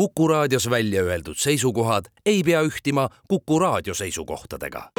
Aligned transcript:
Kuku 0.00 0.28
raadios 0.28 0.70
välja 0.70 1.02
öeldud 1.02 1.34
seisukohad 1.36 2.04
ei 2.26 2.42
pea 2.42 2.62
ühtima 2.62 3.08
Kuku 3.28 3.58
raadio 3.58 3.94
seisukohtadega. 3.94 4.90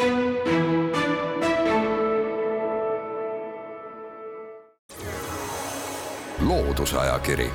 loodusajakiri, 6.40 7.50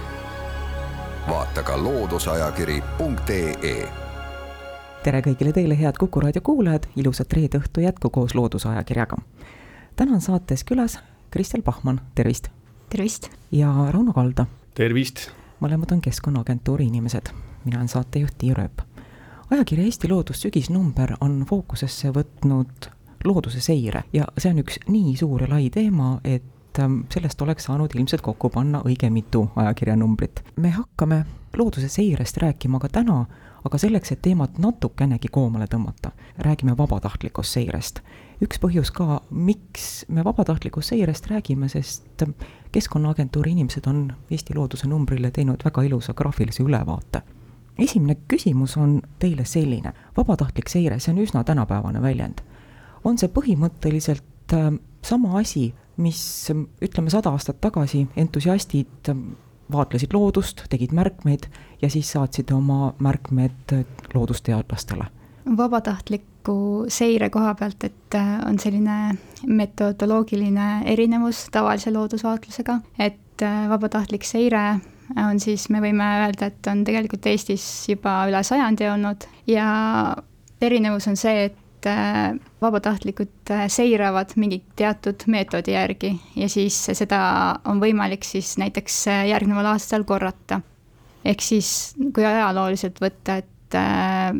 vaata 1.28 1.62
ka 1.62 1.82
looduseajakiri.ee 1.82 3.88
tere 5.04 5.20
kõigile 5.20 5.52
teile, 5.52 5.78
head 5.78 5.94
Kuku 5.98 6.20
raadio 6.20 6.40
kuulajad, 6.42 6.82
ilusat 6.96 7.32
reede 7.32 7.58
õhtu 7.62 7.80
jätku 7.80 8.10
koos 8.10 8.34
Loodusajakirjaga. 8.34 9.16
täna 9.96 10.12
on 10.12 10.20
saates 10.20 10.64
külas 10.64 10.98
Kristel 11.30 11.62
Pahman, 11.62 12.00
tervist! 12.14 12.48
tervist! 12.90 13.30
ja 13.52 13.86
Rauno 13.90 14.12
Kalda. 14.12 14.46
tervist! 14.74 15.45
Mõlemad 15.60 15.92
on 15.92 16.00
Keskkonnaagentuuri 16.00 16.86
inimesed, 16.86 17.30
mina 17.64 17.78
olen 17.78 17.88
saatejuht 17.88 18.38
Tiia 18.38 18.54
Rööp. 18.54 18.82
ajakirja 19.50 19.84
Eesti 19.84 20.08
Loodus 20.08 20.40
sügisnumber 20.42 21.14
on 21.20 21.44
fookusesse 21.48 22.10
võtnud 22.10 22.90
looduse 23.24 23.60
seire 23.60 24.02
ja 24.12 24.26
see 24.38 24.50
on 24.50 24.62
üks 24.62 24.78
nii 24.88 25.16
suur 25.16 25.42
ja 25.42 25.48
lai 25.50 25.70
teema, 25.70 26.20
et 26.24 26.44
ähm, 26.78 27.00
sellest 27.12 27.42
oleks 27.42 27.64
saanud 27.64 27.94
ilmselt 27.94 28.22
kokku 28.22 28.50
panna 28.50 28.82
õige 28.84 29.10
mitu 29.10 29.48
ajakirjanumbrit. 29.56 30.44
me 30.56 30.70
hakkame 30.70 31.24
looduse 31.56 31.88
seirest 31.88 32.36
rääkima 32.36 32.78
ka 32.80 32.88
täna, 32.88 33.24
aga 33.64 33.78
selleks, 33.78 34.12
et 34.12 34.22
teemat 34.22 34.58
natukenegi 34.62 35.28
koomale 35.32 35.66
tõmmata, 35.70 36.12
räägime 36.38 36.76
vabatahtlikust 36.78 37.52
seirest. 37.58 38.00
üks 38.42 38.60
põhjus 38.60 38.92
ka, 38.92 39.20
miks 39.30 40.04
me 40.08 40.24
vabatahtlikust 40.24 40.92
seirest 40.92 41.26
räägime, 41.30 41.68
sest 41.68 42.24
Keskkonnaagentuuri 42.72 43.50
inimesed 43.50 43.86
on 43.86 44.12
Eesti 44.30 44.54
looduse 44.54 44.88
numbrile 44.88 45.30
teinud 45.30 45.62
väga 45.64 45.82
ilusa 45.82 46.14
graafilise 46.14 46.62
ülevaate. 46.62 47.22
esimene 47.78 48.16
küsimus 48.28 48.76
on 48.76 49.00
teile 49.18 49.44
selline, 49.44 49.92
vabatahtlik 50.16 50.68
seire, 50.68 50.98
see 50.98 51.12
on 51.12 51.18
üsna 51.24 51.44
tänapäevane 51.44 52.02
väljend. 52.02 52.40
on 53.04 53.18
see 53.18 53.28
põhimõtteliselt 53.28 54.52
äh, 54.52 54.72
sama 55.02 55.38
asi, 55.38 55.74
mis 55.96 56.50
ütleme, 56.82 57.10
sada 57.10 57.32
aastat 57.32 57.60
tagasi 57.60 58.06
entusiastid 58.16 59.10
vaatlesid 59.72 60.14
loodust, 60.14 60.62
tegid 60.70 60.94
märkmeid 60.94 61.48
ja 61.82 61.90
siis 61.90 62.12
saatsid 62.14 62.50
oma 62.54 62.94
märkmed 62.98 63.74
loodusteadlastele. 64.14 65.04
vabatahtliku 65.56 66.86
seire 66.88 67.30
koha 67.30 67.54
pealt, 67.54 67.84
et 67.84 68.14
äh, 68.14 68.40
on 68.48 68.58
selline 68.58 69.16
metodoloogiline 69.46 70.82
erinevus 70.84 71.46
tavalise 71.52 71.92
loodusvaatlusega, 71.94 72.80
et 72.98 73.42
äh, 73.42 73.68
vabatahtlik 73.70 74.24
seire 74.24 74.80
on 75.16 75.40
siis, 75.40 75.68
me 75.70 75.80
võime 75.80 76.06
öelda, 76.24 76.50
et 76.50 76.66
on 76.70 76.82
tegelikult 76.84 77.26
Eestis 77.30 77.88
juba 77.88 78.24
üle 78.26 78.42
sajandi 78.42 78.88
olnud 78.90 79.28
ja 79.46 79.68
erinevus 80.60 81.06
on 81.06 81.16
see, 81.16 81.46
et 81.46 81.58
et 81.86 81.92
äh, 81.92 82.38
vabatahtlikud 82.60 83.50
äh, 83.50 83.66
seiravad 83.70 84.34
mingi 84.36 84.62
teatud 84.76 85.26
meetodi 85.30 85.74
järgi 85.76 86.12
ja 86.36 86.48
siis 86.50 86.78
seda 86.98 87.20
on 87.64 87.80
võimalik 87.82 88.26
siis 88.26 88.56
näiteks 88.58 89.06
äh, 89.12 89.26
järgneval 89.30 89.72
aastal 89.74 90.04
korrata. 90.04 90.60
ehk 91.24 91.42
siis, 91.42 91.94
kui 92.14 92.24
ajalooliselt 92.24 93.00
võtta, 93.02 93.38
et 93.42 93.78
äh, 93.78 94.32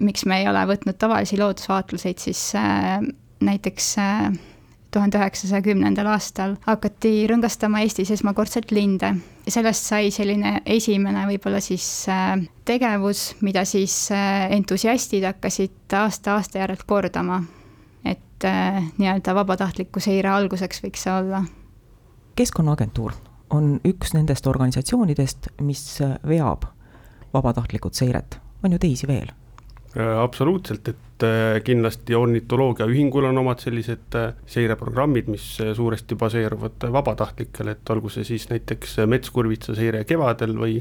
miks 0.00 0.26
me 0.26 0.40
ei 0.42 0.48
ole 0.48 0.66
võtnud 0.68 0.98
tavalisi 0.98 1.38
loodusvaatluseid, 1.38 2.18
siis 2.18 2.52
äh, 2.56 3.00
näiteks 3.40 3.94
äh, 3.98 4.32
tuhande 4.90 5.18
üheksasaja 5.18 5.62
kümnendal 5.62 6.08
aastal 6.12 6.56
hakati 6.66 7.26
rõngastama 7.28 7.82
Eestis 7.84 8.10
esmakordselt 8.14 8.72
linde 8.72 9.12
ja 9.46 9.52
sellest 9.52 9.88
sai 9.90 10.10
selline 10.14 10.58
esimene 10.66 11.26
võib-olla 11.28 11.60
siis 11.64 11.86
äh, 12.12 12.38
tegevus, 12.68 13.34
mida 13.44 13.64
siis 13.68 13.94
äh, 14.14 14.48
entusiastid 14.56 15.26
hakkasid 15.28 15.96
aasta-aasta 16.00 16.62
järelt 16.62 16.84
kordama. 16.88 17.42
et 18.04 18.44
äh, 18.44 18.82
nii-öelda 18.98 19.34
vabatahtliku 19.34 20.00
seire 20.00 20.32
alguseks 20.32 20.82
võiks 20.84 21.04
see 21.04 21.12
olla. 21.12 21.42
keskkonnaagentuur 22.36 23.12
on 23.50 23.78
üks 23.84 24.14
nendest 24.14 24.46
organisatsioonidest, 24.46 25.48
mis 25.60 25.84
veab 26.28 26.64
vabatahtlikud 27.32 27.96
seiret, 27.96 28.40
on 28.64 28.72
ju 28.72 28.78
teisi 28.78 29.08
veel 29.08 29.28
absoluutselt, 29.98 30.88
et 30.88 31.07
kindlasti 31.64 32.14
ornitoloogiaühingul 32.14 33.28
on 33.30 33.38
omad 33.40 33.62
sellised 33.62 34.16
äh, 34.18 34.34
seireprogrammid, 34.46 35.30
mis 35.32 35.46
suuresti 35.76 36.16
baseeruvad 36.18 36.88
vabatahtlikel, 36.92 37.72
et 37.74 37.90
olgu 37.90 38.12
see 38.12 38.26
siis 38.28 38.48
näiteks 38.52 39.00
metskurvitsa 39.10 39.74
seire 39.78 40.04
kevadel 40.08 40.54
või 40.58 40.78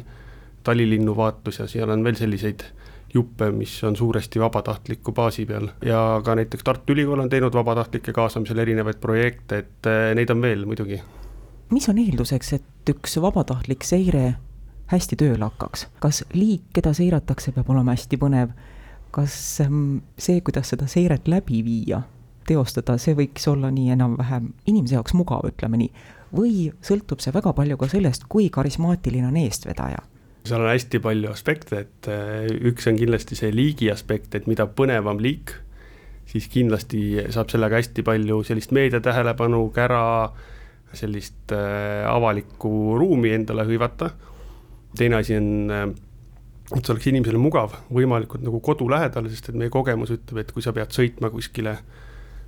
talilinnu 0.68 1.16
vaatlus 1.18 1.62
ja 1.62 1.68
seal 1.72 1.90
on 1.90 2.04
veel 2.06 2.20
selliseid 2.20 2.66
juppe, 3.14 3.52
mis 3.56 3.74
on 3.88 3.96
suuresti 3.96 4.40
vabatahtliku 4.40 5.14
baasi 5.16 5.46
peal. 5.48 5.70
Ja 5.86 6.22
ka 6.26 6.36
näiteks 6.36 6.64
Tartu 6.64 6.94
Ülikool 6.94 7.24
on 7.24 7.30
teinud 7.32 7.56
vabatahtlike 7.56 8.14
kaasamisel 8.14 8.60
erinevaid 8.66 9.00
projekte, 9.02 9.64
et 9.64 9.90
neid 10.16 10.30
on 10.34 10.42
veel 10.44 10.66
muidugi. 10.68 11.00
mis 11.72 11.90
on 11.90 11.98
eelduseks, 11.98 12.54
et 12.54 12.92
üks 12.92 13.18
vabatahtlik 13.22 13.84
seire 13.84 14.36
hästi 14.92 15.18
tööle 15.20 15.44
hakkaks, 15.44 15.88
kas 16.04 16.24
liik, 16.34 16.68
keda 16.76 16.94
seiratakse, 16.96 17.52
peab 17.56 17.70
olema 17.72 17.96
hästi 17.96 18.20
põnev 18.20 18.54
kas 19.16 19.36
ehm, 19.64 20.00
see, 20.18 20.42
kuidas 20.46 20.74
seda 20.74 20.88
seiret 20.92 21.28
läbi 21.28 21.64
viia, 21.66 22.02
teostada, 22.48 22.98
see 23.02 23.16
võiks 23.18 23.48
olla 23.52 23.72
nii 23.74 23.92
enam-vähem 23.96 24.52
inimese 24.70 24.98
jaoks 24.98 25.16
mugav, 25.18 25.48
ütleme 25.50 25.80
nii, 25.82 25.92
või 26.36 26.70
sõltub 26.84 27.24
see 27.24 27.36
väga 27.36 27.54
palju 27.56 27.80
ka 27.80 27.90
sellest, 27.92 28.28
kui 28.32 28.52
karismaatiline 28.54 29.28
on 29.32 29.42
eestvedaja? 29.46 30.04
seal 30.48 30.64
on 30.64 30.72
hästi 30.72 31.02
palju 31.04 31.28
aspekte, 31.28 31.82
et 31.84 32.08
eh, 32.08 32.46
üks 32.70 32.86
on 32.88 32.96
kindlasti 32.96 33.36
see 33.36 33.50
liigi 33.52 33.90
aspekt, 33.92 34.32
et 34.38 34.46
mida 34.48 34.64
põnevam 34.72 35.20
liik, 35.20 35.52
siis 36.28 36.48
kindlasti 36.52 37.02
saab 37.36 37.52
sellega 37.52 37.82
hästi 37.82 38.06
palju 38.08 38.42
sellist 38.48 38.72
meedia 38.76 39.02
tähelepanu, 39.04 39.66
kära, 39.76 40.32
sellist 40.96 41.52
äh, 41.56 42.06
avalikku 42.08 42.96
ruumi 43.00 43.34
endale 43.36 43.66
hõivata. 43.68 44.12
teine 44.98 45.20
asi 45.20 45.36
on 45.36 45.72
äh, 45.72 45.88
et 46.76 46.82
see 46.82 46.94
oleks 46.94 47.08
inimesele 47.08 47.40
mugav, 47.40 47.78
võimalikult 47.94 48.44
nagu 48.44 48.60
kodu 48.64 48.90
lähedal, 48.92 49.30
sest 49.32 49.50
et 49.50 49.60
meie 49.60 49.72
kogemus 49.72 50.12
ütleb, 50.12 50.42
et 50.44 50.52
kui 50.52 50.66
sa 50.66 50.74
pead 50.76 50.92
sõitma 50.96 51.32
kuskile 51.32 51.78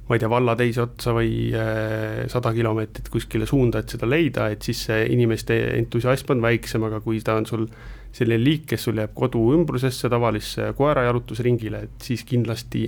ma 0.09 0.18
ei 0.18 0.22
tea, 0.24 0.30
valla 0.31 0.56
teise 0.57 0.81
otsa 0.81 1.13
või 1.13 1.52
äh, 1.53 2.24
sada 2.34 2.50
kilomeetrit 2.56 3.12
kuskile 3.13 3.46
suunda, 3.46 3.84
et 3.84 3.94
seda 3.94 4.09
leida, 4.09 4.47
et 4.50 4.66
siis 4.66 4.81
see 4.88 5.03
inimeste 5.13 5.53
entusiasm 5.78 6.34
on 6.34 6.41
väiksem, 6.41 6.84
aga 6.88 6.97
kui 7.06 7.22
ta 7.22 7.35
on 7.38 7.46
sul 7.46 7.68
selline 8.09 8.41
liik, 8.41 8.66
kes 8.72 8.88
sul 8.88 8.97
jääb 8.97 9.13
kodu 9.13 9.44
ümbrusesse, 9.53 10.09
tavalisse 10.09 10.72
koerajalutusringile, 10.78 11.84
et 11.86 12.09
siis 12.09 12.25
kindlasti 12.25 12.88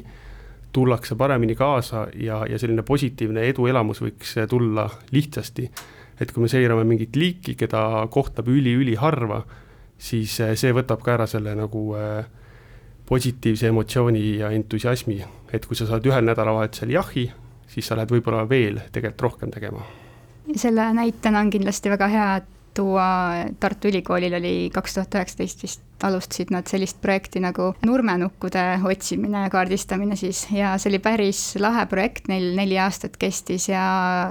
tullakse 0.74 1.13
paremini 1.19 1.53
kaasa 1.56 2.08
ja, 2.18 2.42
ja 2.50 2.58
selline 2.58 2.81
positiivne 2.88 3.44
eduelamus 3.52 4.02
võiks 4.02 4.38
tulla 4.50 4.88
lihtsasti. 5.12 5.69
et 6.22 6.31
kui 6.31 6.42
me 6.42 6.50
seirame 6.50 6.84
mingit 6.86 7.16
liiki, 7.16 7.56
keda 7.58 8.08
kohtab 8.09 8.50
üli-üliharva, 8.50 9.44
siis 10.01 10.39
eh, 10.41 10.56
see 10.57 10.73
võtab 10.75 11.03
ka 11.06 11.16
ära 11.16 11.28
selle 11.29 11.53
nagu 11.57 11.84
eh, 12.00 12.23
positiivse 13.07 13.69
emotsiooni 13.72 14.23
ja 14.39 14.51
entusiasmi, 14.56 15.19
et 15.53 15.67
kui 15.67 15.78
sa 15.78 15.88
saad 15.89 16.06
ühel 16.07 16.25
nädalavahetusel 16.28 16.95
jahi, 16.95 17.28
siis 17.72 17.88
sa 17.88 17.97
lähed 18.00 18.13
võib-olla 18.13 18.47
veel 18.50 18.81
tegelikult 18.91 19.28
rohkem 19.28 19.53
tegema. 19.53 19.85
selle 20.56 20.89
näitena 20.94 21.39
on 21.39 21.51
kindlasti 21.51 21.91
väga 21.91 22.07
hea 22.07 22.31
tuua, 22.73 23.06
Tartu 23.59 23.89
Ülikoolil 23.91 24.34
oli 24.34 24.53
kaks 24.73 24.94
tuhat 24.95 25.16
üheksateist 25.19 25.63
vist 25.63 26.03
alustasid 26.07 26.53
nad 26.56 26.68
sellist 26.72 27.01
projekti 27.01 27.41
nagu 27.44 27.73
nurmenukkude 27.85 28.63
otsimine 28.88 29.44
ja 29.45 29.51
kaardistamine 29.53 30.16
siis 30.16 30.45
ja 30.56 30.73
see 30.81 30.94
oli 30.94 31.01
päris 31.03 31.41
lahe 31.59 31.85
projekt, 31.91 32.29
neil 32.31 32.53
neli 32.57 32.79
aastat 32.79 33.19
kestis 33.22 33.68
ja 33.69 33.83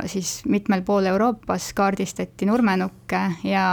siis 0.08 0.40
mitmel 0.48 0.82
pool 0.82 1.06
Euroopas 1.12 1.70
kaardistati 1.76 2.48
nurmenukke 2.48 3.26
ja 3.44 3.66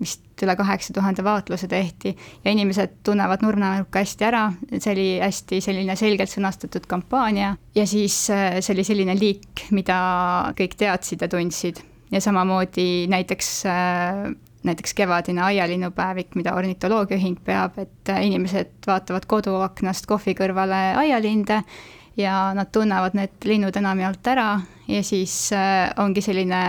vist 0.00 0.27
üle 0.46 0.54
kaheksa 0.58 0.94
tuhande 0.94 1.24
vaatluse 1.24 1.68
tehti 1.68 2.14
ja 2.44 2.52
inimesed 2.52 2.98
tunnevad 3.06 3.42
nurmenukka 3.44 4.02
hästi 4.02 4.26
ära, 4.28 4.44
see 4.78 4.92
oli 4.92 5.06
hästi 5.22 5.60
selline 5.64 5.96
selgelt 5.98 6.32
sõnastatud 6.32 6.88
kampaania 6.90 7.54
ja 7.74 7.86
siis 7.86 8.16
äh, 8.34 8.58
see 8.60 8.74
oli 8.76 8.86
selline 8.86 9.16
liik, 9.18 9.68
mida 9.74 9.98
kõik 10.58 10.78
teadsid 10.78 11.24
ja 11.24 11.30
tundsid. 11.32 11.82
Ja 12.08 12.22
samamoodi 12.24 13.06
näiteks 13.12 13.50
äh, 13.68 14.22
näiteks 14.68 14.94
kevadine 14.96 15.42
aialinnupäevik, 15.44 16.34
mida 16.36 16.54
ornitoloogiaühing 16.56 17.38
peab, 17.44 17.76
et 17.78 18.12
äh, 18.12 18.24
inimesed 18.26 18.88
vaatavad 18.88 19.28
koduaknast 19.28 20.08
kohvi 20.08 20.34
kõrvale 20.38 20.80
aialinde 21.04 21.62
ja 22.18 22.48
nad 22.56 22.72
tunnevad 22.74 23.14
need 23.14 23.46
linnud 23.46 23.76
enamjaolt 23.76 24.32
ära. 24.32 24.48
Ja 24.88 25.02
siis 25.04 25.50
ongi 26.00 26.22
selline 26.24 26.62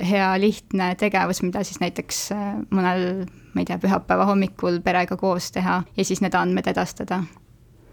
hea 0.00 0.40
lihtne 0.40 0.94
tegevus, 0.98 1.42
mida 1.42 1.62
siis 1.64 1.80
näiteks 1.82 2.20
äh, 2.34 2.46
mõnel, 2.74 3.24
ma 3.54 3.62
ei 3.62 3.68
tea, 3.68 3.78
pühapäeva 3.78 4.26
hommikul 4.30 4.80
perega 4.84 5.16
koos 5.16 5.50
teha 5.54 5.82
ja 5.96 6.04
siis 6.04 6.22
need 6.24 6.34
andmed 6.34 6.66
edastada. 6.70 7.22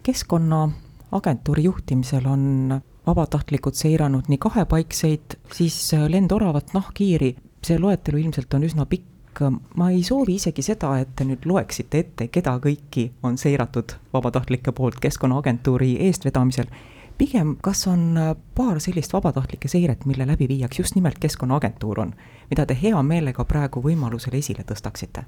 keskkonnaagentuuri 0.03 1.63
juhtimisel 1.63 2.25
on 2.25 2.81
vabatahtlikud 3.07 3.73
seiranud 3.73 4.29
nii 4.29 4.37
kahepaikseid, 4.41 5.37
siis 5.53 5.77
lendoravat, 6.07 6.73
nahkhiiri, 6.73 7.35
see 7.65 7.79
loetelu 7.79 8.21
ilmselt 8.21 8.53
on 8.53 8.65
üsna 8.65 8.85
pikk, 8.89 9.43
ma 9.75 9.89
ei 9.91 10.03
soovi 10.03 10.35
isegi 10.37 10.63
seda, 10.65 10.93
et 11.01 11.15
te 11.15 11.25
nüüd 11.25 11.45
loeksite 11.49 12.01
ette, 12.03 12.27
keda 12.33 12.57
kõiki 12.61 13.07
on 13.23 13.37
seiratud 13.41 13.95
vabatahtlike 14.13 14.73
poolt 14.75 14.99
Keskkonnaagentuuri 15.01 15.95
eestvedamisel. 16.07 16.69
Pigem, 17.21 17.53
kas 17.61 17.85
on 17.87 18.17
paar 18.57 18.79
sellist 18.81 19.13
vabatahtlike 19.13 19.69
seiret, 19.69 20.07
mille 20.09 20.25
läbiviijaks 20.25 20.79
just 20.79 20.97
nimelt 20.97 21.19
Keskkonnaagentuur 21.21 21.99
on, 22.01 22.15
mida 22.49 22.65
te 22.65 22.77
hea 22.81 22.97
meelega 23.05 23.45
praegu 23.45 23.83
võimalusel 23.85 24.39
esile 24.41 24.65
tõstaksite? 24.65 25.27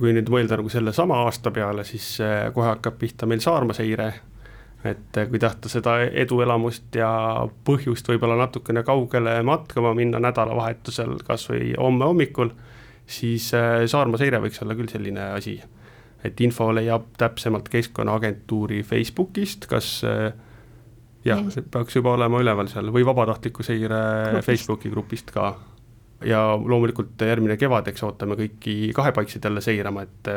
kui 0.00 0.14
nüüd 0.16 0.30
mõelda 0.32 0.56
nagu 0.56 0.70
sellesama 0.72 1.18
aasta 1.26 1.50
peale, 1.52 1.84
siis 1.84 2.14
kohe 2.54 2.70
hakkab 2.70 2.94
pihta 2.96 3.26
meil 3.28 3.42
Saarma 3.44 3.74
seire 3.76 4.06
et 4.84 5.16
eh, 5.16 5.28
kui 5.28 5.40
tahta 5.40 5.68
seda 5.68 5.98
eduelamust 6.22 6.96
ja 6.96 7.10
põhjust 7.66 8.08
võib-olla 8.08 8.38
natukene 8.40 8.82
kaugele 8.86 9.40
matkama 9.46 9.92
minna 9.96 10.20
nädalavahetusel, 10.22 11.18
kas 11.26 11.46
või 11.50 11.74
homme 11.76 12.08
hommikul, 12.08 12.54
siis 13.10 13.50
Saarma 13.92 14.20
seire 14.20 14.40
võiks 14.40 14.62
olla 14.64 14.76
küll 14.78 14.90
selline 14.92 15.32
asi. 15.36 15.60
et 16.24 16.40
info 16.40 16.68
leiab 16.72 17.16
täpsemalt 17.16 17.68
Keskkonnaagentuuri 17.72 18.82
Facebookist, 18.82 19.66
kas 19.66 20.02
eh, 20.04 20.32
jah, 21.24 21.44
see 21.52 21.66
peaks 21.66 21.96
juba 21.96 22.14
olema 22.16 22.40
üleval 22.40 22.70
seal 22.72 22.92
või 22.94 23.04
vabatahtliku 23.06 23.66
seire. 23.66 24.00
Facebooki 24.46 24.90
grupist 24.92 25.30
ka. 25.34 25.54
ja 26.24 26.40
loomulikult 26.56 27.20
järgmine 27.20 27.56
kevad, 27.56 27.88
eks 27.88 28.02
ootame 28.04 28.36
kõiki 28.36 28.92
kahepaikseid 28.96 29.44
jälle 29.44 29.60
seirama, 29.64 30.02
et 30.04 30.28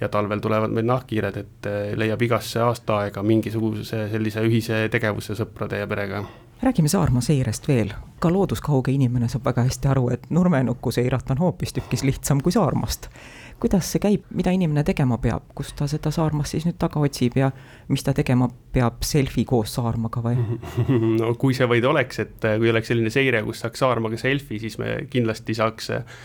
ja 0.00 0.08
talvel 0.08 0.40
tulevad 0.40 0.72
meil 0.72 0.86
nahkhiired, 0.86 1.36
et 1.36 1.66
eh, 1.68 1.92
leiab 1.98 2.22
igasse 2.22 2.60
aastaaega 2.64 3.22
mingisuguse 3.22 4.06
sellise 4.12 4.44
ühise 4.46 4.86
tegevuse 4.92 5.36
sõprade 5.36 5.80
ja 5.82 5.88
perega. 5.90 6.24
räägime 6.62 6.88
Saarma 6.88 7.20
seirest 7.20 7.68
veel, 7.68 7.92
ka 8.18 8.32
looduskauge 8.32 8.92
inimene 8.92 9.28
saab 9.28 9.44
väga 9.44 9.64
hästi 9.68 9.88
aru, 9.88 10.08
et 10.16 10.26
nurmenukku 10.30 10.92
seirata 10.92 11.34
on 11.36 11.44
hoopistükkis 11.44 12.04
lihtsam 12.04 12.40
kui 12.40 12.52
Saarmast. 12.52 13.10
Kuidas 13.60 13.90
see 13.92 14.00
käib, 14.02 14.24
mida 14.34 14.52
inimene 14.54 14.82
tegema 14.86 15.18
peab, 15.20 15.44
kus 15.56 15.74
ta 15.76 15.86
seda 15.90 16.12
Saarmast 16.14 16.54
siis 16.54 16.66
nüüd 16.66 16.78
taga 16.80 17.00
otsib 17.04 17.36
ja 17.38 17.50
mis 17.92 18.04
ta 18.06 18.14
tegema 18.16 18.48
peab, 18.72 19.02
selfie 19.06 19.44
koos 19.48 19.74
Saarmaga 19.76 20.22
või? 20.24 20.36
no 21.20 21.34
kui 21.40 21.56
see 21.56 21.68
vaid 21.70 21.86
oleks, 21.88 22.22
et 22.24 22.46
eh, 22.48 22.58
kui 22.60 22.72
oleks 22.72 22.90
selline 22.92 23.12
seire, 23.12 23.42
kus 23.46 23.62
saaks 23.64 23.82
Saarmaga 23.84 24.20
selfie, 24.20 24.60
siis 24.62 24.78
me 24.80 24.94
kindlasti 25.12 25.56
saaks 25.58 25.90
eh, 25.96 26.20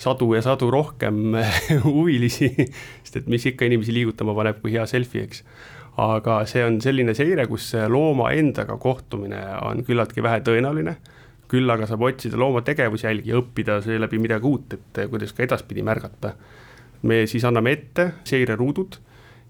sadu 0.00 0.32
ja 0.34 0.42
sadu 0.44 0.70
rohkem 0.72 1.36
huvilisi, 1.86 2.50
sest 3.04 3.20
et 3.22 3.30
mis 3.30 3.46
ikka 3.52 3.68
inimesi 3.68 3.94
liigutama 3.94 4.34
paneb 4.36 4.58
kui 4.62 4.74
hea 4.74 4.86
selfie, 4.90 5.28
eks. 5.28 5.44
aga 6.00 6.40
see 6.50 6.64
on 6.66 6.80
selline 6.82 7.14
seire, 7.14 7.46
kus 7.50 7.72
looma 7.92 8.32
endaga 8.38 8.78
kohtumine 8.80 9.40
on 9.68 9.84
küllaltki 9.86 10.24
vähetõenäoline, 10.24 10.96
küll 11.50 11.70
aga 11.70 11.86
saab 11.90 12.02
otsida 12.06 12.38
looma 12.38 12.62
tegevusjälgi 12.66 13.30
ja 13.30 13.38
õppida 13.38 13.78
seeläbi 13.84 14.20
midagi 14.22 14.46
uut, 14.46 14.74
et 14.74 15.00
kuidas 15.10 15.34
ka 15.34 15.44
edaspidi 15.46 15.82
märgata. 15.86 16.34
Me 17.02 17.26
siis 17.26 17.44
anname 17.44 17.72
ette 17.72 18.10
seireruudud 18.24 18.98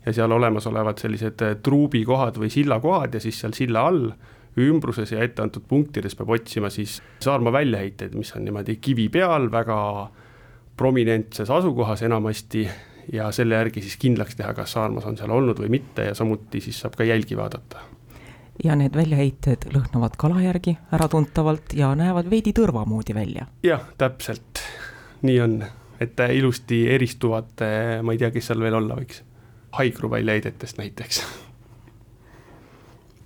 ja 0.06 0.12
seal 0.16 0.32
olemasolevad 0.32 1.00
sellised 1.02 1.42
truubikohad 1.62 2.38
või 2.40 2.50
sillakohad 2.52 3.14
ja 3.14 3.20
siis 3.20 3.40
seal 3.42 3.56
silla 3.56 3.86
all 3.90 4.12
ümbruses 4.60 5.12
ja 5.12 5.22
etteantud 5.24 5.64
punktides 5.68 6.16
peab 6.18 6.32
otsima 6.34 6.70
siis 6.70 6.98
Saarma 7.22 7.52
väljaheiteid, 7.52 8.14
mis 8.18 8.32
on 8.36 8.44
niimoodi 8.44 8.76
kivi 8.82 9.08
peal 9.12 9.50
väga 9.52 9.78
prominentses 10.76 11.50
asukohas 11.50 12.02
enamasti 12.02 12.64
ja 13.12 13.30
selle 13.32 13.54
järgi 13.54 13.82
siis 13.84 13.96
kindlaks 14.00 14.36
teha, 14.36 14.54
kas 14.54 14.72
saarmas 14.76 15.06
on 15.06 15.18
seal 15.18 15.30
olnud 15.34 15.58
või 15.60 15.70
mitte 15.76 16.10
ja 16.10 16.14
samuti 16.14 16.62
siis 16.64 16.80
saab 16.80 16.96
ka 16.98 17.04
jälgi 17.04 17.36
vaadata. 17.36 17.86
ja 18.64 18.76
need 18.76 18.96
väljaheited 18.96 19.70
lõhnavad 19.74 20.16
kala 20.18 20.42
järgi 20.42 20.76
äratuntavalt 20.92 21.74
ja 21.74 21.94
näevad 21.94 22.30
veidi 22.30 22.52
tõrva 22.56 22.86
moodi 22.86 23.14
välja. 23.14 23.46
jah, 23.62 23.84
täpselt, 23.98 24.62
nii 25.22 25.40
on, 25.40 25.62
et 26.00 26.22
ilusti 26.34 26.84
eristuvad, 26.88 27.62
ma 28.02 28.12
ei 28.12 28.18
tea, 28.18 28.30
kes 28.32 28.50
seal 28.50 28.62
veel 28.64 28.78
olla 28.78 28.96
võiks, 28.96 29.22
haigru 29.76 30.10
väljaheidetest 30.10 30.80
näiteks. 30.80 31.22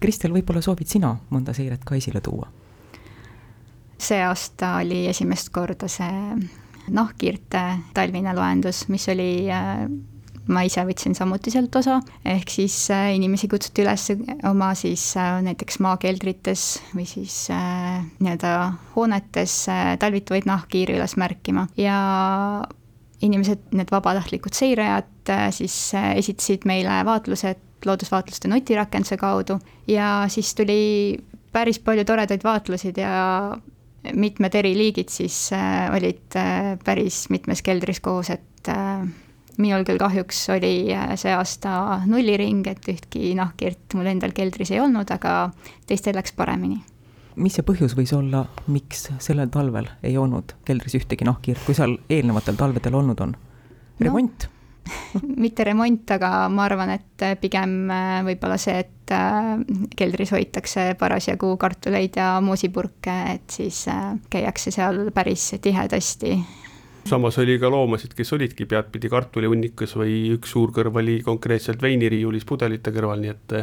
Kristel, 0.00 0.34
võib-olla 0.34 0.60
soovid 0.60 0.90
sina 0.90 1.14
mõnda 1.30 1.54
seiret 1.56 1.84
ka 1.86 1.96
esile 1.96 2.20
tuua? 2.20 2.50
see 4.04 4.20
aasta 4.20 4.76
oli 4.82 5.06
esimest 5.08 5.48
korda 5.54 5.88
see 5.88 6.34
nahkhiirte 6.92 7.62
talvine 7.96 8.34
loendus, 8.36 8.84
mis 8.92 9.06
oli 9.08 9.46
äh, 9.52 9.86
ma 10.52 10.64
ise 10.66 10.82
võtsin 10.84 11.14
samuti 11.16 11.52
sealt 11.52 11.74
osa, 11.78 11.98
ehk 12.28 12.52
siis 12.52 12.76
äh, 12.92 13.14
inimesi 13.16 13.48
kutsuti 13.50 13.84
üles 13.84 14.06
oma 14.48 14.72
siis 14.78 15.06
äh, 15.20 15.38
näiteks 15.44 15.80
maakeldrites 15.84 16.64
või 16.92 17.06
siis 17.08 17.46
äh, 17.54 18.02
nii-öelda 18.20 18.54
hoonetes 18.94 19.56
talvituvaid 20.02 20.48
nahkhiiri 20.48 20.98
üles 20.98 21.16
märkima. 21.20 21.66
Ja 21.80 21.98
inimesed, 23.24 23.70
need 23.72 23.92
vabatahtlikud 23.94 24.56
seirajad 24.56 25.32
siis 25.56 25.76
esitasid 25.96 26.66
meile 26.68 26.98
vaatlused 27.08 27.86
loodusvaatluste 27.88 28.48
nutirakenduse 28.52 29.16
kaudu. 29.20 29.56
Ja 29.88 30.26
siis 30.32 30.50
tuli 30.56 31.16
päris 31.52 31.78
palju 31.80 32.04
toredaid 32.04 32.44
vaatlusid 32.44 33.00
ja 33.00 33.56
mitmed 34.12 34.56
eri 34.60 34.74
liigid 34.76 35.12
siis 35.12 35.46
olid 35.54 36.36
päris 36.84 37.24
mitmes 37.32 37.64
keldris 37.64 38.02
koos, 38.04 38.28
et 38.34 38.72
minul 39.58 39.84
küll 39.86 40.00
kahjuks 40.00 40.40
oli 40.54 40.74
see 41.20 41.34
aasta 41.34 42.00
nulliring, 42.08 42.66
et 42.70 42.88
ühtki 42.90 43.34
nahkhiirt 43.38 43.96
mul 43.98 44.10
endal 44.10 44.34
keldris 44.36 44.74
ei 44.74 44.80
olnud, 44.82 45.10
aga 45.14 45.50
teistel 45.88 46.18
läks 46.18 46.34
paremini. 46.36 46.80
mis 47.36 47.58
see 47.58 47.66
põhjus 47.66 47.96
võis 47.98 48.14
olla, 48.14 48.44
miks 48.70 49.08
sellel 49.18 49.50
talvel 49.50 49.90
ei 50.02 50.16
olnud 50.18 50.56
keldris 50.64 50.98
ühtegi 51.00 51.26
nahkhiirt, 51.26 51.64
kui 51.66 51.74
seal 51.74 51.98
eelnevatel 52.08 52.58
talvedel 52.58 53.00
olnud 53.02 53.20
on? 53.20 53.38
remont 54.00 54.48
no.? 54.48 54.54
mitte 55.44 55.64
remont, 55.64 56.10
aga 56.16 56.30
ma 56.52 56.66
arvan, 56.68 56.94
et 56.98 57.24
pigem 57.40 57.90
äh, 57.92 58.18
võib-olla 58.26 58.58
see, 58.60 58.82
et 58.84 59.14
äh, 59.14 59.54
keldris 59.96 60.34
hoitakse 60.34 60.90
parasjagu 61.00 61.54
kartuleid 61.60 62.18
ja 62.20 62.34
moosipurke, 62.44 63.16
et 63.34 63.56
siis 63.58 63.84
äh, 63.92 64.12
käiakse 64.30 64.74
seal 64.74 65.06
päris 65.14 65.52
tihedasti 65.64 66.36
samas 67.06 67.38
oli 67.38 67.58
ka 67.58 67.70
loomasid, 67.70 68.14
kes 68.16 68.32
olidki 68.32 68.66
peadpidi 68.66 69.10
kartulihunnikus 69.12 69.96
või 70.00 70.16
üks 70.36 70.54
suur 70.56 70.72
kõrv 70.74 70.98
oli 71.02 71.20
konkreetselt 71.24 71.82
veiniriiulis 71.82 72.44
pudelite 72.48 72.92
kõrval, 72.94 73.20
nii 73.20 73.32
et 73.34 73.56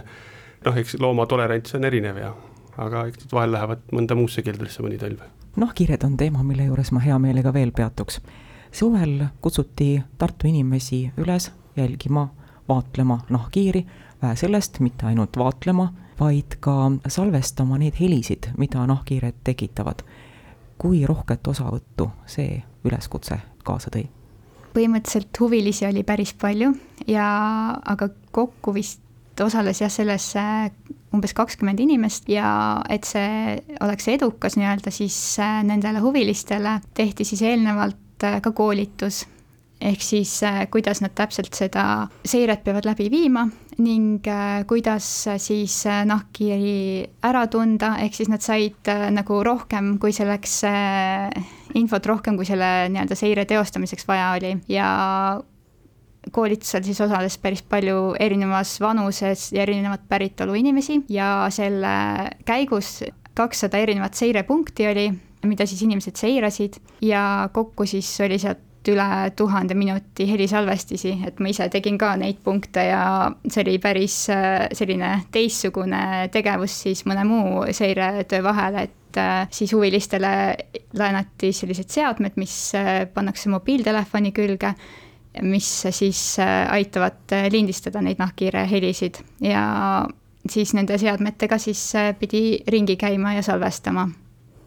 noh, 0.66 0.78
eks 0.78 1.00
looma 1.00 1.26
tolerants 1.26 1.76
on 1.76 1.90
erinev 1.90 2.22
ja 2.22 2.34
aga 2.78 3.08
eks 3.10 3.26
nad 3.26 3.36
vahel 3.36 3.52
lähevad 3.58 3.84
mõnda 3.92 4.16
muusse 4.16 4.42
keldrisse 4.46 4.84
mõni 4.86 5.00
talv. 5.02 5.26
nahkhiired 5.56 6.04
on 6.08 6.18
teema, 6.18 6.44
mille 6.44 6.70
juures 6.70 6.92
ma 6.92 7.04
hea 7.04 7.18
meelega 7.20 7.54
veel 7.54 7.74
peatuks 7.76 8.22
suvel 8.72 9.26
kutsuti 9.42 10.04
Tartu 10.18 10.48
inimesi 10.48 11.12
üles 11.18 11.52
jälgima, 11.76 12.28
vaatlema 12.70 13.20
nahkhiiri, 13.30 13.86
vähe 14.22 14.36
sellest, 14.36 14.80
mitte 14.80 15.06
ainult 15.06 15.38
vaatlema, 15.38 15.94
vaid 16.20 16.58
ka 16.60 16.92
salvestama 17.08 17.78
neid 17.78 18.00
helisid, 18.00 18.52
mida 18.58 18.86
nahkhiired 18.88 19.44
tekitavad. 19.44 20.04
kui 20.82 21.06
rohket 21.06 21.48
osavõttu 21.48 22.08
see 22.26 22.64
üleskutse 22.88 23.40
kaasa 23.64 23.94
tõi? 23.94 24.08
põhimõtteliselt 24.72 25.36
huvilisi 25.40 25.86
oli 25.86 26.04
päris 26.08 26.34
palju 26.34 26.72
ja 27.08 27.26
aga 27.86 28.08
kokku 28.32 28.74
vist 28.74 29.02
osales 29.42 29.82
jah, 29.82 29.92
selles 29.92 30.30
umbes 31.12 31.34
kakskümmend 31.36 31.80
inimest 31.84 32.30
ja 32.30 32.80
et 32.90 33.08
see 33.08 33.58
oleks 33.84 34.08
edukas 34.08 34.56
nii-öelda, 34.60 34.94
siis 34.96 35.18
nendele 35.68 36.00
huvilistele 36.04 36.78
tehti 36.96 37.26
siis 37.28 37.42
eelnevalt 37.50 38.00
Äh, 38.24 38.42
ka 38.42 38.52
koolitus, 38.54 39.26
ehk 39.82 40.04
siis 40.06 40.44
äh, 40.46 40.68
kuidas 40.72 41.02
nad 41.02 41.14
täpselt 41.18 41.56
seda 41.58 42.08
seiret 42.26 42.64
peavad 42.64 42.86
läbi 42.86 43.10
viima 43.10 43.48
ning 43.80 44.28
äh, 44.28 44.64
kuidas 44.68 45.06
siis 45.40 45.78
nahkhiiri 45.88 47.06
ära 47.28 47.46
tunda, 47.52 47.96
ehk 48.04 48.18
siis 48.18 48.32
nad 48.32 48.44
said 48.44 48.92
nagu 49.16 49.40
rohkem, 49.48 49.96
kui 50.02 50.12
selleks 50.16 50.60
infot 51.80 52.12
rohkem, 52.12 52.36
kui 52.36 52.48
selle 52.50 52.90
nii-öelda 52.92 53.18
seire 53.18 53.48
teostamiseks 53.48 54.08
vaja 54.10 54.34
oli. 54.36 54.54
Ja 54.72 54.90
koolitusel 56.32 56.84
siis 56.86 57.00
osales 57.02 57.40
päris 57.42 57.64
palju 57.66 58.14
erinevas 58.20 58.76
vanuses 58.84 59.50
ja 59.56 59.64
erinevat 59.64 60.04
päritolu 60.10 60.54
inimesi 60.60 61.00
ja 61.10 61.48
selle 61.50 61.96
käigus 62.46 63.00
kakssada 63.34 63.80
erinevat 63.82 64.20
seirepunkti 64.20 64.88
oli 64.92 65.10
mida 65.48 65.66
siis 65.66 65.82
inimesed 65.86 66.20
seirasid 66.20 66.78
ja 67.06 67.50
kokku 67.54 67.86
siis 67.90 68.10
oli 68.26 68.40
sealt 68.42 68.62
üle 68.90 69.32
tuhande 69.38 69.76
minuti 69.78 70.26
helisalvestisi, 70.30 71.14
et 71.28 71.40
ma 71.40 71.52
ise 71.52 71.68
tegin 71.70 71.98
ka 72.02 72.16
neid 72.18 72.40
punkte 72.44 72.84
ja 72.88 73.04
see 73.46 73.62
oli 73.66 73.78
päris 73.82 74.16
äh, 74.34 74.66
selline 74.74 75.12
teistsugune 75.34 76.30
tegevus 76.34 76.80
siis 76.88 77.04
mõne 77.10 77.26
muu 77.30 77.68
seiretöö 77.78 78.42
vahel, 78.46 78.80
et 78.88 79.20
äh, 79.22 79.46
siis 79.54 79.74
huvilistele 79.78 80.32
laenati 80.98 81.52
sellised 81.54 81.94
seadmed, 81.94 82.40
mis 82.42 82.56
äh, 82.78 83.06
pannakse 83.14 83.54
mobiiltelefoni 83.54 84.34
külge, 84.34 84.74
mis 85.46 85.70
siis 85.96 86.24
aitavad 86.42 87.32
lindistada 87.54 88.02
neid 88.04 88.20
nahkhiire 88.20 88.66
helisid. 88.68 89.22
Ja 89.40 89.62
siis 90.44 90.74
nende 90.76 90.98
seadmetega 91.00 91.56
siis 91.62 91.86
pidi 92.20 92.60
ringi 92.68 92.98
käima 93.00 93.38
ja 93.38 93.46
salvestama 93.46 94.10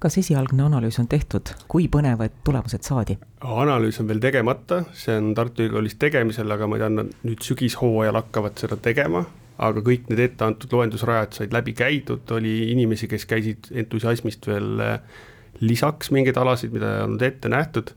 kas 0.04 0.18
esialgne 0.20 0.66
analüüs 0.66 0.98
on 1.00 1.06
tehtud, 1.08 1.54
kui 1.70 1.86
põnevad 1.92 2.34
tulemused 2.44 2.84
saadi? 2.84 3.16
analüüs 3.40 4.00
on 4.02 4.08
veel 4.10 4.20
tegemata, 4.20 4.82
see 4.96 5.16
on 5.16 5.32
Tartu 5.36 5.64
Ülikoolis 5.64 5.96
tegemisel, 6.00 6.50
aga 6.52 6.68
ma 6.68 6.80
tean, 6.80 7.08
nüüd 7.24 7.44
sügishooajal 7.44 8.18
hakkavad 8.20 8.60
seda 8.60 8.76
tegema, 8.84 9.24
aga 9.64 9.80
kõik 9.84 10.10
need 10.10 10.20
etteantud 10.26 10.72
loendusrajad 10.76 11.38
said 11.38 11.56
läbi 11.56 11.72
käidud, 11.78 12.24
oli 12.36 12.56
inimesi, 12.74 13.08
kes 13.08 13.24
käisid 13.30 13.70
entusiasmist 13.84 14.48
veel 14.50 14.84
eh, 14.84 15.20
lisaks 15.64 16.12
mingeid 16.12 16.40
alasid, 16.40 16.74
mida 16.74 16.90
ei 16.98 17.06
olnud 17.06 17.24
ette 17.24 17.52
nähtud 17.52 17.94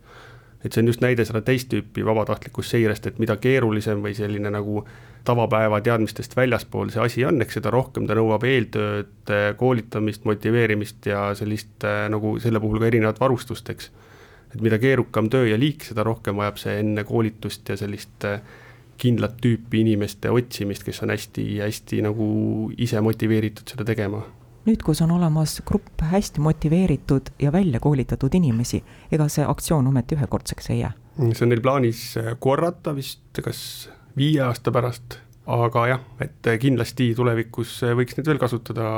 et 0.67 0.75
see 0.75 0.83
on 0.83 0.91
just 0.91 1.03
näide 1.03 1.23
seda 1.27 1.41
teist 1.45 1.69
tüüpi 1.71 2.03
vabatahtlikust 2.05 2.75
seirest, 2.75 3.07
et 3.07 3.21
mida 3.23 3.37
keerulisem 3.39 4.03
või 4.03 4.13
selline 4.17 4.51
nagu 4.51 4.83
tavapäeva 5.27 5.79
teadmistest 5.83 6.35
väljaspool 6.37 6.91
see 6.91 7.03
asi 7.03 7.25
on, 7.27 7.41
eks 7.43 7.57
seda 7.59 7.71
rohkem 7.73 8.07
ta 8.07 8.15
nõuab 8.15 8.45
eeltööd, 8.47 9.31
koolitamist, 9.59 10.27
motiveerimist 10.27 11.09
ja 11.11 11.29
sellist 11.39 11.87
äh, 11.87 12.05
nagu 12.11 12.37
selle 12.43 12.61
puhul 12.63 12.79
ka 12.83 12.91
erinevat 12.91 13.19
varustust, 13.23 13.73
eks. 13.73 13.91
et 14.53 14.61
mida 14.63 14.79
keerukam 14.79 15.31
töö 15.31 15.49
ja 15.49 15.59
liik, 15.59 15.87
seda 15.87 16.05
rohkem 16.07 16.39
vajab 16.39 16.61
see 16.61 16.79
enne 16.83 17.03
koolitust 17.07 17.69
ja 17.73 17.79
sellist 17.79 18.27
äh, 18.27 18.39
kindlat 18.97 19.37
tüüpi 19.43 19.83
inimeste 19.83 20.31
otsimist, 20.33 20.83
kes 20.87 21.03
on 21.05 21.13
hästi-hästi 21.13 22.01
nagu 22.07 22.27
ise 22.81 23.01
motiveeritud 23.03 23.75
seda 23.75 23.85
tegema 23.87 24.23
nüüd, 24.67 24.83
kus 24.83 25.01
on 25.05 25.11
olemas 25.15 25.61
grupp 25.65 26.01
hästi 26.11 26.41
motiveeritud 26.43 27.31
ja 27.39 27.51
välja 27.51 27.79
koolitatud 27.79 28.33
inimesi, 28.35 28.83
ega 29.11 29.27
see 29.31 29.45
aktsioon 29.47 29.87
ometi 29.87 30.17
ühekordseks 30.17 30.73
ei 30.73 30.81
jää? 30.83 30.91
see 31.17 31.45
on 31.45 31.49
neil 31.49 31.63
plaanis 31.65 32.01
äh, 32.19 32.35
korrata 32.39 32.95
vist 32.95 33.39
kas 33.43 33.61
viie 34.17 34.41
aasta 34.45 34.71
pärast, 34.73 35.17
aga 35.47 35.85
jah, 35.87 36.03
et 36.21 36.49
kindlasti 36.61 37.07
tulevikus 37.17 37.79
äh, 37.87 37.95
võiks 37.97 38.17
neid 38.17 38.27
veel 38.29 38.41
kasutada 38.41 38.91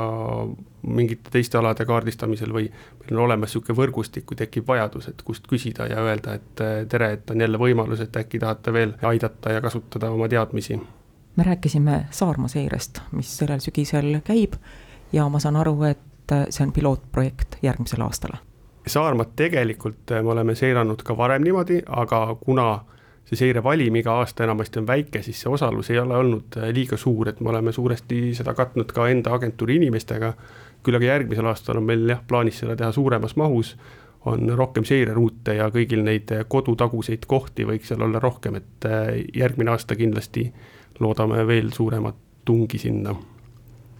mingite 0.82 1.32
teiste 1.32 1.60
alade 1.60 1.86
kaardistamisel 1.86 2.52
või 2.52 2.66
meil 2.72 3.16
on 3.16 3.24
olemas 3.28 3.54
niisugune 3.54 3.78
võrgustik, 3.78 4.26
kui 4.26 4.36
tekib 4.36 4.68
vajadus, 4.68 5.08
et 5.12 5.22
kust 5.24 5.48
küsida 5.48 5.86
ja 5.88 6.02
öelda, 6.04 6.36
et 6.40 6.64
äh, 6.66 6.76
tere, 6.90 7.12
et 7.16 7.30
on 7.30 7.40
jälle 7.46 7.60
võimalus, 7.62 8.02
et 8.04 8.20
äkki 8.20 8.42
tahate 8.42 8.74
veel 8.74 8.96
aidata 9.06 9.56
ja 9.56 9.64
kasutada 9.64 10.10
oma 10.10 10.28
teadmisi. 10.28 10.80
me 11.36 11.44
rääkisime 11.46 12.06
Saarma 12.10 12.48
seirest, 12.48 13.00
mis 13.12 13.36
sellel 13.38 13.62
sügisel 13.64 14.18
käib 14.24 14.58
ja 15.12 15.28
ma 15.28 15.40
saan 15.40 15.56
aru, 15.56 15.82
et 15.82 16.32
äh, 16.32 16.46
see 16.50 16.66
on 16.66 16.72
pilootprojekt 16.72 17.58
järgmisele 17.62 18.04
aastale. 18.04 18.38
Saarmat 18.86 19.34
tegelikult 19.36 20.12
äh, 20.12 20.22
me 20.22 20.34
oleme 20.34 20.54
seiranud 20.54 21.02
ka 21.04 21.16
varem 21.16 21.44
niimoodi, 21.44 21.82
aga 21.86 22.22
kuna 22.40 22.68
see 23.28 23.38
seirevalim 23.38 23.96
iga 24.00 24.16
aasta 24.22 24.44
enamasti 24.44 24.80
on 24.80 24.88
väike, 24.88 25.22
siis 25.22 25.42
see 25.42 25.52
osalus 25.52 25.90
ei 25.90 25.98
ole 25.98 26.16
olnud 26.16 26.58
äh, 26.58 26.70
liiga 26.74 26.96
suur, 26.96 27.28
et 27.28 27.40
me 27.40 27.52
oleme 27.52 27.72
suuresti 27.72 28.34
seda 28.38 28.54
katnud 28.54 28.92
ka 28.92 29.08
enda 29.08 29.34
agentuuri 29.34 29.78
inimestega. 29.80 30.34
küll 30.82 30.96
aga 30.96 31.04
järgmisel 31.04 31.46
aastal 31.46 31.76
on 31.76 31.84
meil 31.84 32.08
jah, 32.08 32.22
plaanis 32.28 32.62
seda 32.62 32.76
teha 32.76 32.92
suuremas 32.92 33.36
mahus, 33.36 33.74
on 34.24 34.48
rohkem 34.56 34.84
seireruute 34.84 35.54
ja 35.54 35.66
kõigil 35.72 36.00
neid 36.04 36.32
kodutaguseid 36.48 37.26
kohti 37.28 37.64
võiks 37.68 37.88
seal 37.88 38.02
olla 38.04 38.20
rohkem, 38.20 38.56
et 38.56 38.88
järgmine 39.36 39.70
aasta 39.72 39.96
kindlasti 39.96 40.46
loodame 41.00 41.46
veel 41.48 41.68
suuremat 41.72 42.16
tungi 42.44 42.78
sinna 42.80 43.14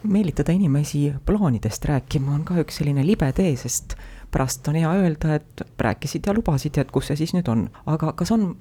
meelitada 0.02 0.52
inimesi 0.52 1.12
plaanidest 1.26 1.84
rääkima 1.84 2.34
on 2.34 2.44
ka 2.44 2.56
üks 2.62 2.80
selline 2.80 3.04
libe 3.06 3.32
tee, 3.36 3.52
sest 3.56 3.96
pärast 4.30 4.68
on 4.68 4.78
hea 4.78 4.90
öelda, 5.02 5.34
et 5.40 5.62
rääkisid 5.78 6.26
ja 6.26 6.34
lubasid 6.34 6.76
ja 6.76 6.84
et 6.86 6.90
kus 6.94 7.10
see 7.10 7.18
siis 7.20 7.34
nüüd 7.36 7.48
on. 7.50 7.68
aga 7.86 8.12
kas 8.12 8.32
on 8.32 8.52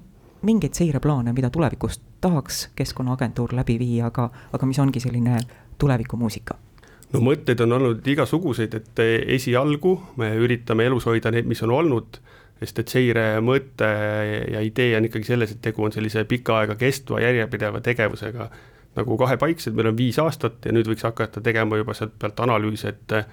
mingeid 0.42 0.74
seireplaane, 0.74 1.32
mida 1.32 1.50
tulevikus 1.50 2.00
tahaks 2.20 2.70
Keskkonnaagentuur 2.76 3.54
läbi 3.56 3.78
viia, 3.78 4.06
aga, 4.06 4.30
aga 4.52 4.66
mis 4.66 4.78
ongi 4.78 5.00
selline 5.00 5.38
tulevikumuusika? 5.78 6.58
no 7.12 7.22
mõtteid 7.26 7.60
on 7.64 7.72
olnud 7.78 8.06
igasuguseid, 8.06 8.74
et 8.74 9.04
esialgu 9.36 9.96
me 10.16 10.34
üritame 10.38 10.86
elus 10.86 11.08
hoida 11.10 11.32
neid, 11.34 11.48
mis 11.50 11.62
on 11.66 11.72
olnud, 11.74 12.20
sest 12.60 12.78
et 12.82 12.92
seire 12.92 13.24
mõte 13.44 13.88
ja 14.52 14.60
idee 14.62 14.92
on 14.98 15.08
ikkagi 15.08 15.32
selles, 15.32 15.54
et 15.54 15.62
tegu 15.64 15.84
on 15.84 15.92
sellise 15.92 16.24
pikka 16.28 16.60
aega 16.60 16.76
kestva 16.78 17.22
järjepideva 17.24 17.80
tegevusega 17.80 18.50
nagu 18.98 19.16
kahepaiksed, 19.20 19.74
meil 19.76 19.92
on 19.92 19.98
viis 19.98 20.18
aastat 20.22 20.66
ja 20.66 20.74
nüüd 20.74 20.88
võiks 20.90 21.04
hakata 21.06 21.42
tegema 21.44 21.78
juba 21.78 21.94
sealt 21.96 22.16
pealt 22.18 22.40
analüüse, 22.42 22.94
et 22.94 23.14
eh, 23.16 23.28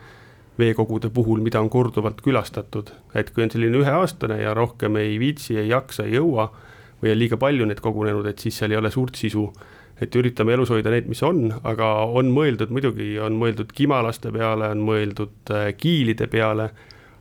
veekogude 0.57 1.09
puhul, 1.13 1.41
mida 1.45 1.61
on 1.61 1.69
korduvalt 1.73 2.21
külastatud, 2.25 2.91
et 3.17 3.31
kui 3.33 3.45
on 3.45 3.53
selline 3.53 3.81
üheaastane 3.81 4.39
ja 4.41 4.53
rohkem 4.57 4.97
ei 5.01 5.17
viitsi, 5.21 5.57
ei 5.61 5.71
jaksa, 5.71 6.05
ei 6.05 6.17
jõua 6.17 6.49
või 7.01 7.13
on 7.13 7.19
liiga 7.19 7.37
palju 7.41 7.65
neid 7.69 7.81
kogunenud, 7.81 8.25
et 8.29 8.41
siis 8.41 8.57
seal 8.57 8.73
ei 8.73 8.79
ole 8.79 8.93
suurt 8.93 9.17
sisu. 9.17 9.51
et 9.97 10.13
üritame 10.13 10.53
elus 10.53 10.69
hoida 10.69 10.91
neid, 10.93 11.07
mis 11.09 11.23
on, 11.25 11.47
aga 11.65 11.85
on 12.05 12.27
mõeldud 12.29 12.69
muidugi, 12.69 13.15
on 13.17 13.33
mõeldud 13.33 13.71
kimalaste 13.73 14.29
peale, 14.29 14.67
on 14.69 14.83
mõeldud 14.85 15.49
eh, 15.55 15.71
kiilide 15.73 16.27
peale, 16.29 16.69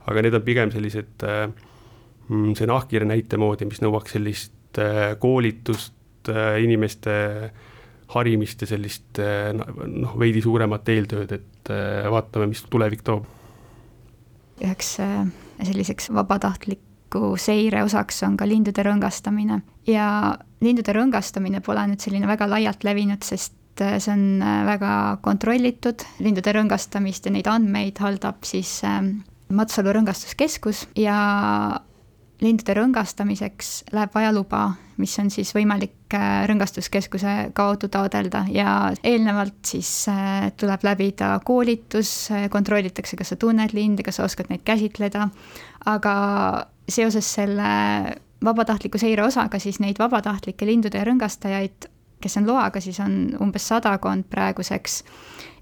aga 0.05 0.23
need 0.23 0.37
on 0.37 0.45
pigem 0.45 0.73
sellised, 0.75 1.25
eh, 1.25 1.47
mm, 2.29 2.53
see 2.59 2.69
nahkhiire 2.69 3.09
näite 3.09 3.41
moodi, 3.41 3.65
mis 3.65 3.81
nõuaks 3.81 4.13
sellist 4.19 4.53
koolitust 5.23 6.29
inimeste 6.61 7.15
harimist 8.15 8.63
ja 8.63 8.69
sellist 8.71 9.21
eh, 9.23 9.51
noh, 9.53 10.15
veidi 10.21 10.43
suuremat 10.45 10.89
eeltööd, 10.93 11.33
et 11.37 11.71
eh, 11.73 12.09
vaatame, 12.13 12.51
mis 12.53 12.63
tulevik 12.71 13.05
toob. 13.07 13.27
üheks 14.63 14.97
eh, 15.05 15.23
selliseks 15.63 16.11
vabatahtliku 16.15 17.35
seire 17.41 17.83
osaks 17.87 18.23
on 18.27 18.37
ka 18.39 18.47
lindude 18.49 18.85
rõngastamine 18.87 19.61
ja 19.89 20.09
lindude 20.63 20.95
rõngastamine 20.97 21.63
pole 21.65 21.87
nüüd 21.91 22.03
selline 22.03 22.29
väga 22.31 22.49
laialt 22.51 22.87
levinud, 22.87 23.23
sest 23.25 23.55
see 23.77 24.09
on 24.09 24.41
väga 24.65 25.19
kontrollitud, 25.21 26.01
lindude 26.25 26.55
rõngastamist 26.57 27.27
ja 27.29 27.33
neid 27.35 27.49
andmeid 27.53 27.99
haldab 28.01 28.47
siis 28.49 28.79
Matsalu 29.53 29.93
rõngastuskeskus 29.99 30.87
ja 30.99 31.19
lindude 32.41 32.75
rõngastamiseks 32.79 33.93
läheb 33.93 34.17
vaja 34.17 34.33
luba, 34.33 34.63
mis 34.97 35.13
on 35.21 35.29
siis 35.31 35.53
võimalik 35.55 35.96
rõngastuskeskuse 36.47 37.35
kaudu 37.57 37.89
taodelda 37.91 38.45
ja 38.53 38.93
eelnevalt 39.05 39.59
siis 39.67 39.91
äh, 40.13 40.53
tuleb 40.57 40.85
läbida 40.87 41.33
koolitus, 41.45 42.31
äh, 42.31 42.47
kontrollitakse, 42.53 43.19
kas 43.19 43.35
sa 43.35 43.37
tunned 43.41 43.75
linde, 43.75 44.07
kas 44.07 44.21
sa 44.21 44.27
oskad 44.29 44.51
neid 44.53 44.63
käsitleda, 44.67 45.29
aga 45.91 46.17
seoses 46.89 47.29
selle 47.39 47.71
vabatahtliku 48.45 48.99
seire 49.03 49.25
osaga, 49.27 49.59
siis 49.59 49.81
neid 49.83 49.99
vabatahtlikke 49.99 50.69
lindude 50.69 51.03
rõngastajaid, 51.05 51.89
kes 52.23 52.39
on 52.39 52.47
loaga, 52.47 52.81
siis 52.81 53.01
on 53.03 53.35
umbes 53.43 53.67
sadakond 53.67 54.29
praeguseks. 54.31 55.03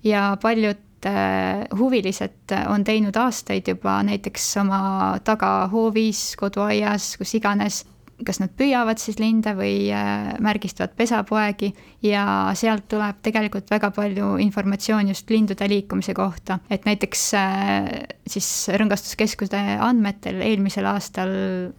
Ja 0.05 0.35
paljud 0.43 0.83
Äh, 1.07 1.67
huvilised 1.79 2.53
on 2.69 2.85
teinud 2.85 3.17
aastaid 3.21 3.67
juba 3.69 3.99
näiteks 4.07 4.47
oma 4.63 4.79
tagahoovis, 5.25 6.31
koduaias, 6.41 7.11
kus 7.21 7.35
iganes, 7.37 7.83
kas 8.27 8.41
nad 8.43 8.53
püüavad 8.57 9.01
siis 9.01 9.19
linde 9.21 9.55
või 9.57 9.89
äh, 9.95 10.33
märgistavad 10.43 10.95
pesapoegi 10.97 11.71
ja 12.05 12.25
sealt 12.59 12.87
tuleb 12.91 13.21
tegelikult 13.25 13.71
väga 13.73 13.91
palju 13.95 14.35
informatsiooni 14.45 15.15
just 15.15 15.31
lindude 15.31 15.69
liikumise 15.71 16.15
kohta, 16.17 16.59
et 16.71 16.89
näiteks 16.89 17.23
äh, 17.39 17.89
siis 18.27 18.51
Rõngastuskeskuse 18.75 19.61
andmetel 19.85 20.43
eelmisel 20.45 20.89
aastal 20.91 21.33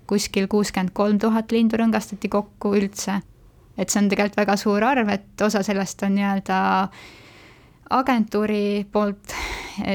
kuskil 0.09 0.49
kuuskümmend 0.51 0.95
kolm 0.95 1.19
tuhat 1.21 1.51
lindu 1.55 1.79
rõngastati 1.81 2.31
kokku 2.31 2.75
üldse. 2.79 3.21
et 3.77 3.89
see 3.91 3.99
on 3.99 4.09
tegelikult 4.09 4.37
väga 4.39 4.55
suur 4.57 4.83
arv, 4.87 5.09
et 5.11 5.41
osa 5.41 5.63
sellest 5.63 6.03
on 6.07 6.15
nii-öelda 6.15 6.59
agentuuri 7.95 8.85
poolt 8.91 9.35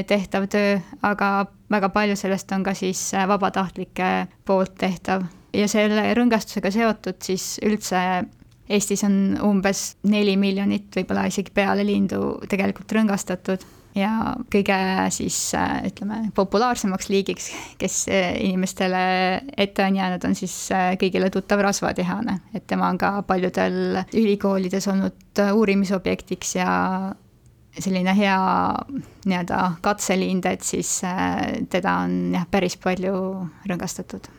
tehtav 0.07 0.47
töö, 0.53 0.79
aga 1.03 1.47
väga 1.73 1.89
palju 1.89 2.17
sellest 2.17 2.53
on 2.53 2.65
ka 2.67 2.75
siis 2.75 3.11
vabatahtlike 3.29 4.11
poolt 4.47 4.77
tehtav 4.79 5.25
ja 5.55 5.69
selle 5.71 6.11
rõngastusega 6.17 6.73
seotud 6.75 7.19
siis 7.25 7.57
üldse 7.67 8.03
Eestis 8.71 9.03
on 9.03 9.35
umbes 9.43 9.97
neli 10.07 10.37
miljonit, 10.39 10.93
võib-olla 10.95 11.25
isegi 11.27 11.51
peale 11.51 11.83
lindu 11.83 12.37
tegelikult 12.47 12.93
rõngastatud 12.95 13.65
ja 13.99 14.37
kõige 14.53 14.77
siis 15.11 15.39
ütleme, 15.89 16.21
populaarsemaks 16.37 17.09
liigiks, 17.11 17.49
kes 17.81 18.05
inimestele 18.13 19.01
ette 19.59 19.83
on 19.83 19.99
jäänud, 19.99 20.29
on 20.29 20.39
siis 20.39 20.55
kõigile 21.03 21.33
tuttav 21.35 21.65
rasvatihane, 21.67 22.37
et 22.55 22.69
tema 22.71 22.93
on 22.95 23.01
ka 23.01 23.11
paljudel 23.27 24.05
ülikoolides 24.15 24.87
olnud 24.93 25.43
uurimisobjektiks 25.51 26.55
ja 26.61 26.71
selline 27.79 28.15
hea 28.17 28.39
nii-öelda 29.27 29.61
katselind, 29.83 30.47
et 30.47 30.63
siis 30.67 31.01
äh, 31.07 31.63
teda 31.71 32.01
on 32.05 32.35
jah, 32.35 32.47
päris 32.51 32.77
palju 32.81 33.15
rõngastatud. 33.71 34.31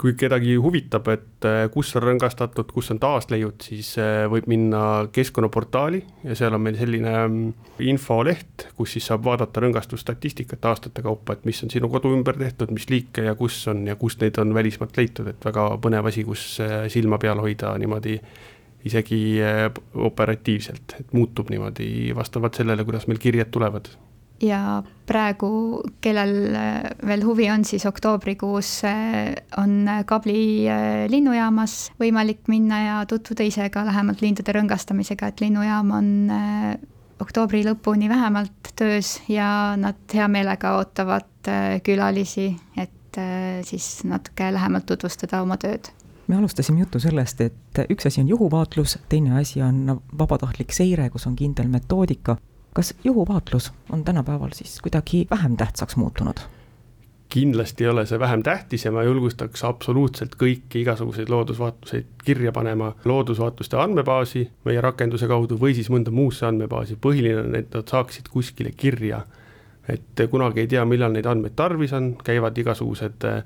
Kui 0.00 0.12
kedagi 0.18 0.56
huvitab, 0.60 1.08
et 1.12 1.46
äh, 1.48 1.62
kus 1.72 1.94
on 1.96 2.04
rõngastatud, 2.04 2.68
kus 2.74 2.90
on 2.92 3.00
taasleiud, 3.00 3.56
siis 3.64 3.94
äh, 4.00 4.26
võib 4.30 4.48
minna 4.50 4.82
keskkonnaportaali 5.14 6.02
ja 6.28 6.36
seal 6.36 6.56
on 6.56 6.64
meil 6.66 6.76
selline 6.80 7.14
mm, 7.22 7.72
infoleht, 7.88 8.68
kus 8.76 8.96
siis 8.96 9.08
saab 9.08 9.24
vaadata 9.28 9.64
rõngastusstatistikat 9.64 10.70
aastate 10.70 11.04
kaupa, 11.06 11.38
et 11.38 11.48
mis 11.48 11.64
on 11.64 11.72
sinu 11.72 11.88
kodu 11.92 12.12
ümber 12.12 12.38
tehtud, 12.40 12.72
mis 12.76 12.90
liike 12.92 13.24
ja 13.30 13.36
kus 13.38 13.62
on 13.72 13.86
ja 13.88 13.96
kust 14.00 14.20
neid 14.20 14.38
on 14.42 14.54
välismaalt 14.56 15.00
leitud, 15.00 15.32
et 15.32 15.50
väga 15.50 15.70
põnev 15.80 16.12
asi, 16.12 16.26
kus 16.28 16.46
silma 16.92 17.20
peal 17.22 17.40
hoida 17.40 17.72
niimoodi 17.80 18.18
isegi 18.84 19.40
äh, 19.42 19.66
operatiivselt, 19.94 20.96
et 21.00 21.12
muutub 21.12 21.50
niimoodi 21.52 22.14
vastavalt 22.16 22.56
sellele, 22.60 22.84
kuidas 22.84 23.06
meil 23.10 23.20
kirjed 23.20 23.52
tulevad. 23.52 23.90
Ja 24.40 24.82
praegu, 25.06 25.50
kellel 26.00 26.32
veel 27.06 27.24
huvi 27.26 27.48
on, 27.52 27.64
siis 27.66 27.86
oktoobrikuus 27.88 28.70
on 29.60 29.74
Kabli 30.06 30.66
linnujaamas 31.10 31.90
võimalik 32.00 32.46
minna 32.48 32.80
ja 32.84 32.96
tutvuda 33.10 33.44
ise 33.46 33.68
ka 33.74 33.84
lähemalt 33.88 34.22
lindude 34.24 34.54
rõngastamisega, 34.56 35.30
et 35.32 35.44
linnujaam 35.44 35.92
on 35.96 36.10
oktoobri 37.20 37.64
lõpuni 37.66 38.08
vähemalt 38.08 38.72
töös 38.78 39.18
ja 39.28 39.76
nad 39.76 40.00
hea 40.14 40.28
meelega 40.28 40.76
ootavad 40.78 41.50
külalisi, 41.84 42.52
et 42.80 43.20
siis 43.66 44.04
natuke 44.08 44.52
lähemalt 44.54 44.86
tutvustada 44.88 45.42
oma 45.44 45.58
tööd 45.60 45.90
me 46.30 46.36
alustasime 46.36 46.84
juttu 46.84 47.00
sellest, 47.02 47.40
et 47.42 47.80
üks 47.90 48.06
asi 48.06 48.22
on 48.22 48.28
juhuvaatlus, 48.30 48.98
teine 49.10 49.34
asi 49.40 49.62
on 49.66 49.98
vabatahtlik 50.18 50.70
seire, 50.74 51.08
kus 51.10 51.26
on 51.26 51.34
kindel 51.36 51.68
metoodika. 51.72 52.36
Kas 52.74 52.94
juhuvaatlus 53.04 53.72
on 53.92 54.04
tänapäeval 54.04 54.50
siis 54.52 54.80
kuidagi 54.80 55.26
vähem 55.30 55.56
tähtsaks 55.56 55.96
muutunud? 55.96 56.40
kindlasti 57.30 57.84
ei 57.84 57.90
ole 57.90 58.02
see 58.06 58.18
vähem 58.18 58.42
tähtis 58.42 58.84
ja 58.84 58.90
ma 58.92 59.04
julgustaks 59.06 59.62
absoluutselt 59.64 60.34
kõiki 60.38 60.82
igasuguseid 60.82 61.30
loodusvaatluseid 61.30 62.24
kirja 62.24 62.52
panema 62.52 62.90
loodusvaatluste 63.04 63.78
andmebaasi 63.78 64.42
meie 64.66 64.80
rakenduse 64.82 65.28
kaudu 65.30 65.58
või 65.60 65.76
siis 65.78 65.92
mõnda 65.94 66.10
muusse 66.10 66.46
andmebaasi, 66.48 66.98
põhiline 66.98 67.44
on, 67.44 67.54
et 67.54 67.70
nad 67.74 67.86
saaksid 67.86 68.28
kuskile 68.34 68.74
kirja. 68.76 69.22
et 69.88 70.22
kunagi 70.30 70.60
ei 70.60 70.66
tea, 70.66 70.84
millal 70.84 71.12
neid 71.12 71.26
andmeid 71.26 71.54
tarvis 71.56 71.92
on, 71.92 72.12
käivad 72.24 72.58
igasugused 72.58 73.24
äh, 73.26 73.44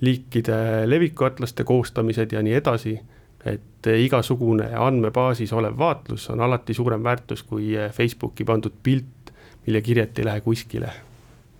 liikide 0.00 0.88
levikuatlaste 0.88 1.64
koostamised 1.64 2.32
ja 2.32 2.42
nii 2.42 2.54
edasi, 2.54 2.98
et 3.44 3.86
igasugune 3.86 4.70
andmebaasis 4.76 5.52
olev 5.52 5.78
vaatlus 5.78 6.30
on 6.30 6.40
alati 6.40 6.74
suurem 6.74 7.02
väärtus 7.02 7.42
kui 7.42 7.72
Facebooki 7.92 8.44
pandud 8.44 8.72
pilt, 8.82 9.32
mille 9.66 9.82
kirjet 9.82 10.18
ei 10.18 10.24
lähe 10.24 10.40
kuskile. 10.40 10.90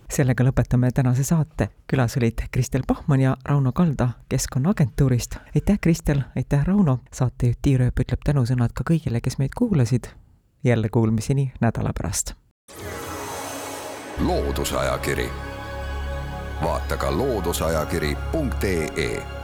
sellega 0.09 0.43
lõpetame 0.43 0.91
tänase 0.93 1.23
saate. 1.23 1.69
külas 1.87 2.17
olid 2.17 2.41
Kristel 2.51 2.81
Pahman 2.87 3.21
ja 3.21 3.37
Rauno 3.45 3.71
Kalda 3.71 4.09
Keskkonnaagentuurist. 4.29 5.35
aitäh, 5.55 5.79
Kristel, 5.81 6.21
aitäh, 6.35 6.65
Rauno. 6.65 6.99
saatejuht 7.13 7.57
Tiirööp 7.61 7.99
ütleb 7.99 8.19
tänusõnad 8.25 8.69
ka 8.73 8.83
kõigile, 8.91 9.21
kes 9.21 9.37
meid 9.37 9.51
kuulasid. 9.57 10.03
jälle 10.63 10.89
kuulmiseni 10.89 11.51
nädala 11.61 11.93
pärast. 11.93 12.33
loodusajakiri 14.19 15.29
vaata 16.63 16.97
ka 16.97 17.17
looduseajakiri.ee 17.17 19.38